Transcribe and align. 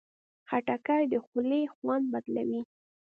خټکی 0.49 1.03
د 1.11 1.13
خولې 1.25 1.61
خوند 1.73 2.05
بدلوي. 2.13 2.61